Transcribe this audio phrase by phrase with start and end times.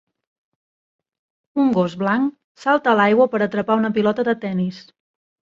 [1.65, 4.85] Un gos blanc salta a l'aigua per atrapar una pilota de tenis.